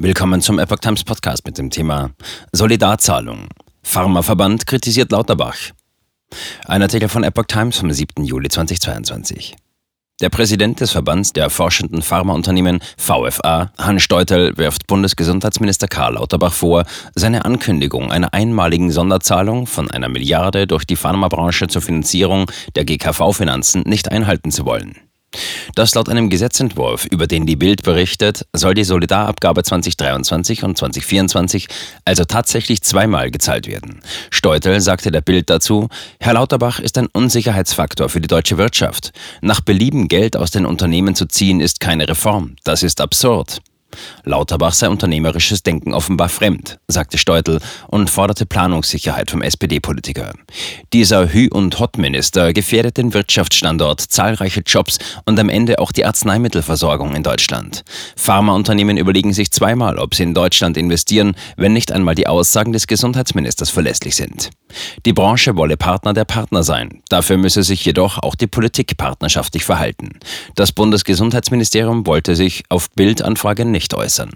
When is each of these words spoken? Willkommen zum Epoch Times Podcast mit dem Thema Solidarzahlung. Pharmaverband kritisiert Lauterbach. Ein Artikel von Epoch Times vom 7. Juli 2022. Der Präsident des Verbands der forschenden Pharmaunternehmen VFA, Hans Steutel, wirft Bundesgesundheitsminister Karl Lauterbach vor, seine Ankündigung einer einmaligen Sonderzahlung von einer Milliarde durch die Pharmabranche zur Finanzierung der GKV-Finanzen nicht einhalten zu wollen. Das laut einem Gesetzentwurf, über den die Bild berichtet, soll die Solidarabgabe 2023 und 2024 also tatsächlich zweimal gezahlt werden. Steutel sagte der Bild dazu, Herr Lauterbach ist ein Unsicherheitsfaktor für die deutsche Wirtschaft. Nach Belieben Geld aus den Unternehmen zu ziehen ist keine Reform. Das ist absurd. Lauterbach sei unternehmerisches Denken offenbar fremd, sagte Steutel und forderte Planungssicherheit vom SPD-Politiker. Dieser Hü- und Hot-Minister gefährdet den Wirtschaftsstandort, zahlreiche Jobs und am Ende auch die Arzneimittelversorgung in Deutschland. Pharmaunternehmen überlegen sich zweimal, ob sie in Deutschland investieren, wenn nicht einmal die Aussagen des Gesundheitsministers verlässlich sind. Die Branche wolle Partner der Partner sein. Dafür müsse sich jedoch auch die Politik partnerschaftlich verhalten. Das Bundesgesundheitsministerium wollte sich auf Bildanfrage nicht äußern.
Willkommen 0.00 0.40
zum 0.40 0.60
Epoch 0.60 0.78
Times 0.78 1.02
Podcast 1.02 1.44
mit 1.44 1.58
dem 1.58 1.70
Thema 1.70 2.12
Solidarzahlung. 2.52 3.48
Pharmaverband 3.82 4.64
kritisiert 4.64 5.10
Lauterbach. 5.10 5.56
Ein 6.66 6.82
Artikel 6.82 7.08
von 7.08 7.24
Epoch 7.24 7.46
Times 7.46 7.78
vom 7.78 7.90
7. 7.90 8.22
Juli 8.22 8.48
2022. 8.48 9.56
Der 10.20 10.28
Präsident 10.28 10.78
des 10.78 10.92
Verbands 10.92 11.32
der 11.32 11.50
forschenden 11.50 12.02
Pharmaunternehmen 12.02 12.78
VFA, 12.96 13.72
Hans 13.76 14.04
Steutel, 14.04 14.56
wirft 14.56 14.86
Bundesgesundheitsminister 14.86 15.88
Karl 15.88 16.14
Lauterbach 16.14 16.52
vor, 16.52 16.84
seine 17.16 17.44
Ankündigung 17.44 18.12
einer 18.12 18.32
einmaligen 18.32 18.92
Sonderzahlung 18.92 19.66
von 19.66 19.90
einer 19.90 20.08
Milliarde 20.08 20.68
durch 20.68 20.84
die 20.84 20.94
Pharmabranche 20.94 21.66
zur 21.66 21.82
Finanzierung 21.82 22.48
der 22.76 22.84
GKV-Finanzen 22.84 23.82
nicht 23.84 24.12
einhalten 24.12 24.52
zu 24.52 24.64
wollen. 24.64 25.07
Das 25.78 25.94
laut 25.94 26.08
einem 26.08 26.28
Gesetzentwurf, 26.28 27.06
über 27.06 27.28
den 27.28 27.46
die 27.46 27.54
Bild 27.54 27.84
berichtet, 27.84 28.44
soll 28.52 28.74
die 28.74 28.82
Solidarabgabe 28.82 29.62
2023 29.62 30.64
und 30.64 30.76
2024 30.76 31.68
also 32.04 32.24
tatsächlich 32.24 32.82
zweimal 32.82 33.30
gezahlt 33.30 33.68
werden. 33.68 34.00
Steutel 34.28 34.80
sagte 34.80 35.12
der 35.12 35.20
Bild 35.20 35.48
dazu, 35.50 35.86
Herr 36.18 36.32
Lauterbach 36.32 36.80
ist 36.80 36.98
ein 36.98 37.06
Unsicherheitsfaktor 37.06 38.08
für 38.08 38.20
die 38.20 38.26
deutsche 38.26 38.58
Wirtschaft. 38.58 39.12
Nach 39.40 39.60
Belieben 39.60 40.08
Geld 40.08 40.36
aus 40.36 40.50
den 40.50 40.66
Unternehmen 40.66 41.14
zu 41.14 41.26
ziehen 41.26 41.60
ist 41.60 41.78
keine 41.78 42.08
Reform. 42.08 42.56
Das 42.64 42.82
ist 42.82 43.00
absurd. 43.00 43.60
Lauterbach 44.24 44.74
sei 44.74 44.88
unternehmerisches 44.88 45.62
Denken 45.62 45.94
offenbar 45.94 46.28
fremd, 46.28 46.78
sagte 46.88 47.18
Steutel 47.18 47.60
und 47.88 48.10
forderte 48.10 48.46
Planungssicherheit 48.46 49.30
vom 49.30 49.42
SPD-Politiker. 49.42 50.34
Dieser 50.92 51.28
Hü- 51.28 51.50
und 51.50 51.78
Hot-Minister 51.78 52.52
gefährdet 52.52 52.96
den 52.96 53.14
Wirtschaftsstandort, 53.14 54.00
zahlreiche 54.00 54.60
Jobs 54.60 54.98
und 55.24 55.38
am 55.38 55.48
Ende 55.48 55.78
auch 55.78 55.92
die 55.92 56.04
Arzneimittelversorgung 56.04 57.14
in 57.14 57.22
Deutschland. 57.22 57.84
Pharmaunternehmen 58.16 58.96
überlegen 58.96 59.32
sich 59.32 59.50
zweimal, 59.50 59.98
ob 59.98 60.14
sie 60.14 60.24
in 60.24 60.34
Deutschland 60.34 60.76
investieren, 60.76 61.34
wenn 61.56 61.72
nicht 61.72 61.92
einmal 61.92 62.14
die 62.14 62.26
Aussagen 62.26 62.72
des 62.72 62.86
Gesundheitsministers 62.86 63.70
verlässlich 63.70 64.16
sind. 64.16 64.50
Die 65.04 65.12
Branche 65.12 65.56
wolle 65.56 65.76
Partner 65.76 66.12
der 66.12 66.24
Partner 66.24 66.62
sein. 66.62 67.02
Dafür 67.08 67.36
müsse 67.36 67.62
sich 67.62 67.84
jedoch 67.84 68.18
auch 68.18 68.34
die 68.34 68.46
Politik 68.46 68.96
partnerschaftlich 68.96 69.64
verhalten. 69.64 70.18
Das 70.54 70.72
Bundesgesundheitsministerium 70.72 72.06
wollte 72.06 72.36
sich 72.36 72.64
auf 72.68 72.90
Bildanfrage 72.90 73.64
nicht 73.64 73.94
äußern. 73.94 74.30